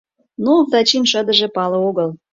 [0.43, 2.09] Но Овдачин шыдыже пале огыл.